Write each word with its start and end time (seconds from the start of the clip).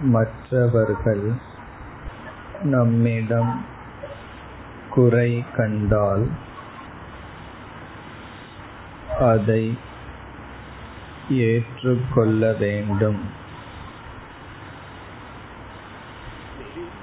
மற்றவர்கள் 0.00 1.32
நம்மிடம் 2.62 3.64
குறை 4.90 5.44
கண்டால் 5.56 6.28
அதை 9.20 9.78
ஏற்றுக்கொள்ள 11.28 12.52
வேண்டும் 12.52 13.20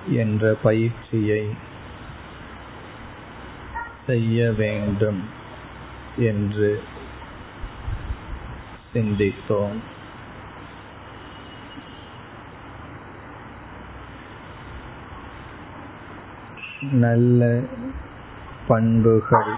என்ற 0.07 0.57
பயிற்சியை 0.63 1.49
செய்ய 4.05 4.51
வேண்டும் 4.51 5.29
என்று 6.15 6.83
சிந்தித்தோம். 8.93 9.79
நல்ல 16.91 17.61
பண்புகள். 18.67 19.53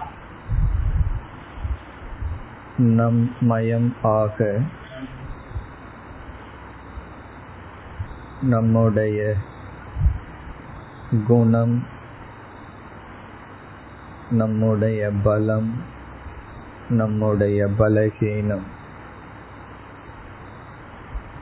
நம் 2.76 3.34
மயம் 3.40 3.94
ஆக 4.02 4.58
நம்முடைய 8.42 9.34
குணம் 11.26 11.86
நம்முடைய 14.30 15.10
பலம் 15.22 15.82
நம்முடைய 16.88 17.66
பலகீனம் 17.78 18.66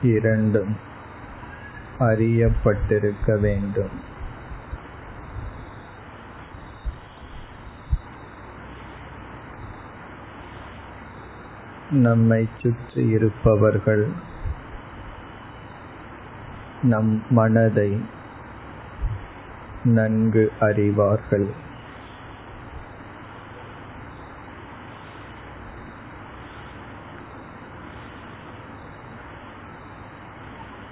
இரண்டும் 0.01 0.77
அறியப்பட்டிருக்க 1.99 3.39
வேண்டும். 3.39 4.13
நம்மை 11.91 12.49
சுற்றி 12.61 13.09
இருப்பவர்கள் 13.09 14.11
நம் 16.83 17.23
மனதை 17.29 18.01
நன்கு 19.83 20.51
அறிவார்கள். 20.59 21.47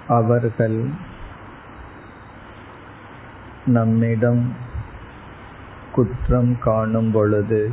அவர்கள் 0.08 0.90
நம்மிடம் 3.66 4.52
குற்றம் 5.92 6.58
காணும் 6.60 7.10
பொழுது 7.10 7.72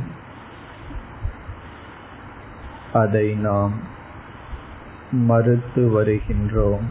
அதை 2.92 3.34
நாம் 3.34 3.72
மறுத்து 5.12 6.02
வருகின்றோம். 6.02 6.86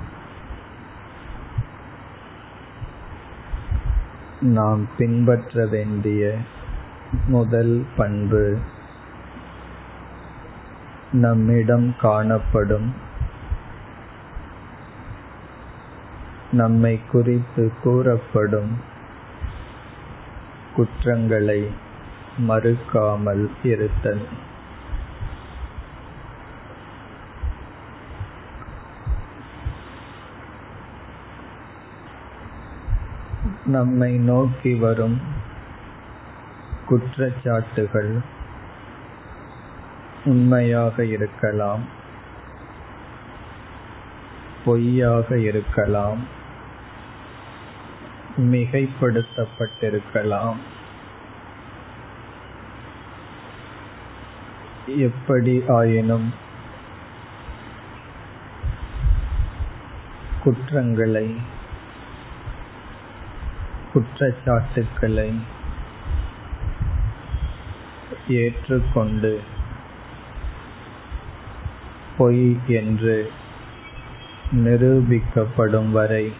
நாம் 4.41 4.88
பின்பற்ற 4.97 5.66
வேண்டிய 5.66 6.35
முதல் 7.27 7.85
பண்பு 7.97 8.59
நம்மிடம் 11.11 11.95
காணப்படும் 12.02 12.94
நம்மை 16.52 16.99
குறித்து 17.11 17.72
கூறப்படும் 17.83 18.77
குற்றங்களை 20.75 21.69
மறுக்காமல் 22.50 23.50
இருத்தல். 23.63 24.50
நம்மை 33.75 34.11
நோக்கி 34.29 34.73
வரும் 34.83 35.17
குற்றச்சாட்டுகள் 36.89 38.13
உண்மையாக 40.25 41.05
இருக்கலாம் 41.15 41.83
பொய்யாக 44.65 45.27
இருக்கலாம் 45.49 46.21
மிகைப்படுத்தப்பட்டிருக்கலாம். 48.51 50.59
எப்படி 55.07 55.55
ஆயினும் 55.77 56.27
குற்றங்களை 60.43 61.27
குற்றச்சாட்டுக்களை 63.94 65.29
ஏற்றுக்கொண்டு 68.28 69.41
பொய் 72.18 72.57
என்று 72.68 73.31
நிரூபிக்கப்படும் 74.56 75.91
வரை 75.91 76.34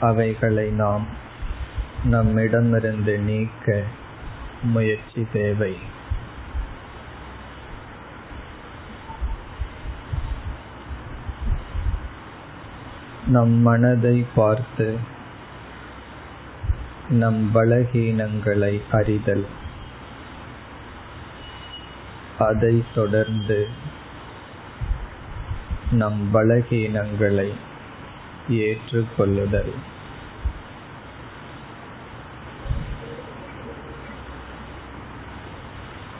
அவைகளை 0.00 0.70
நாம் 0.70 1.06
நம்மிடமிருந்து 2.04 3.18
நீக்க 3.18 3.82
முயற்சி 4.62 5.26
தேவை. 5.32 5.78
நம் 13.32 13.56
மனதை 13.62 14.26
பார்த்து 14.34 14.96
நம் 17.10 17.50
பலகீனங்களை 17.54 18.80
அறிதல். 18.92 19.46
அதை 22.38 22.82
தொடர்ந்து 22.94 23.68
நம் 25.92 26.28
பலகீனங்களை 26.34 27.48
ஏற்றுக்கொள்ளுதல். 28.48 29.72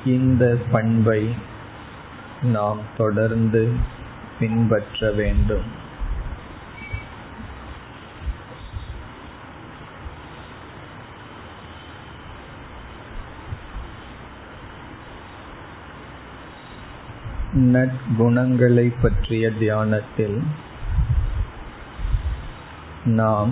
இந்த 0.05 0.57
பண்பை 0.71 1.35
நாம் 2.43 2.81
தொடர்ந்து 2.97 3.73
பின்பற்ற 4.39 5.11
வேண்டும். 5.11 5.81
நற்குணங்களை 17.53 18.85
பற்றிய 19.03 19.51
தியானத்தில் 19.51 20.37
நாம் 23.05 23.51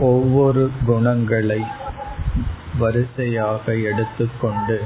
ஒவ்வொரு 0.00 0.70
குணங்களை 0.86 1.58
வரிசையாக 2.78 3.74
எடுத்துக்கொண்டு 3.82 4.78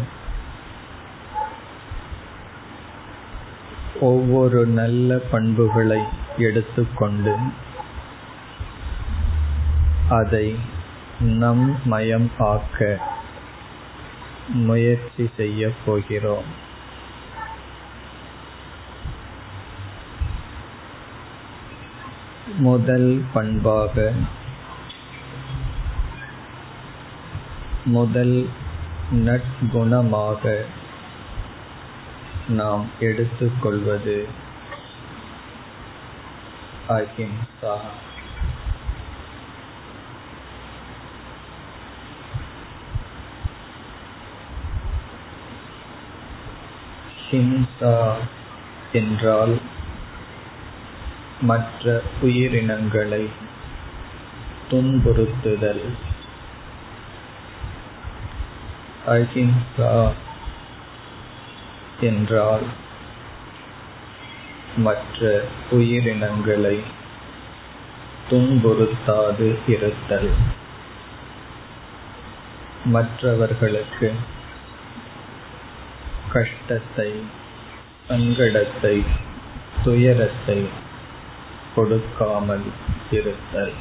ஒவ்வொரு 4.00 4.67
நல்ல 4.67 5.20
பண்புகளை 5.31 6.00
எடுத்துக்கொண்டு 6.38 7.37
அதை 10.08 10.46
நம் 11.20 11.76
மயம் 11.84 12.31
ஆக்க 12.38 13.00
முயற்சி 14.49 15.31
செய்ய 15.37 15.71
போகிறோம். 15.87 16.67
முதல் 22.56 23.25
பண்பாக 23.33 24.12
முதல் 27.85 28.49
நற்குணமாக 29.11 30.65
நாம் 32.49 32.87
எடுத்துக்கொள்வது 33.00 34.29
அஹிம்சா. 36.89 37.77
ஹிம்சா 47.30 48.14
என்றால் 48.92 49.58
மற்ற 51.40 52.02
உயிரினங்களை 52.20 53.28
துன்புறுத்துதல். 54.70 55.84
அஹிம்சா 59.06 60.12
என்றால் 62.00 62.66
மற்ற 64.76 65.44
உயிரினங்களை 65.70 66.82
துன்புறுத்தாது 68.30 69.58
இருத்தல். 69.66 70.30
மற்றவர்களுக்கு 72.84 74.14
கஷ்டத்தை 76.32 77.10
சங்கடத்தை 78.08 78.96
துயரத்தை 79.84 80.58
கொடுக்காமல் 81.75 82.66
இருத்தல். 83.10 83.75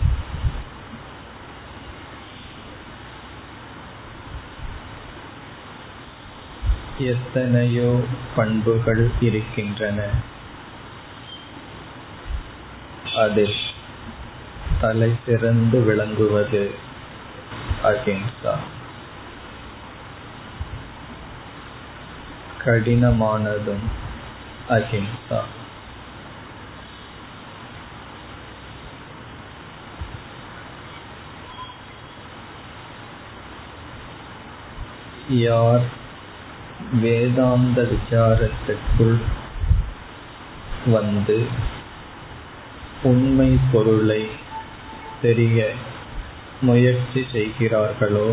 எத்தனையோ 6.98 7.90
பண்புகள் 8.36 9.04
இருக்கின்றன. 9.20 10.00
அதில் 13.16 13.60
தலை 14.82 15.12
சிறந்து 15.26 15.80
விளங்குவது 15.82 16.64
அகிம்சா. 17.84 18.56
கடினமானதும் 22.68 23.86
அஹிம்சா 24.70 25.40
யார் 35.30 35.86
வேதாந்த 36.94 37.82
விசாரத்திற்குள் 37.82 39.18
வந்து 40.86 41.48
உண்மை 43.04 43.60
பொருளை 43.72 44.22
தெரிய 45.22 45.74
முயற்சி 46.62 47.26
செய்கிறார்களோ? 47.32 48.28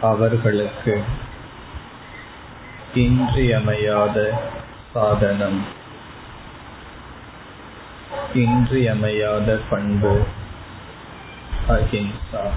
அவர்களுக்கு 0.00 0.94
இன்றியமையாத 2.94 4.42
சாதனம். 4.92 5.64
இன்றியமையாத 8.34 9.60
பண்பு 9.70 10.22
அஹிம்சா 11.68 12.50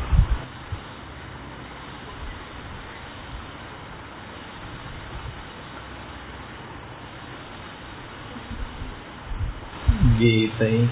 கீதை 10.19 10.87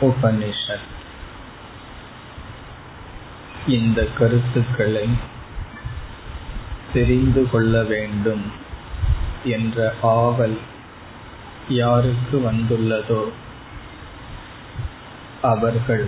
உபனிஷத். 0.00 0.88
இந்த 3.66 4.06
கருத்துக்களை 4.18 5.36
தெரிந்து 6.92 7.42
கொள்ள 7.50 7.82
வேண்டும் 7.82 8.44
என்ற 9.48 9.78
ஆவல் 10.14 10.58
யாருக்கு 11.74 12.36
வந்துள்ளதோ 12.40 13.22
அவர்கள் 15.42 16.06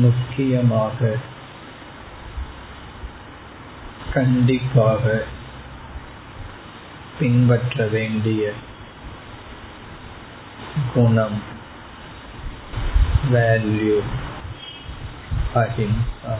முக்கியமாக 0.00 1.16
கண்டிப்பாக 4.12 5.04
பின்பற்ற 7.18 7.86
வேண்டிய 7.86 8.52
குணம் 10.94 11.38
வேல்யூ 13.30 13.98
அஹிம்சா 15.54 16.34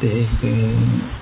தே 0.00 0.12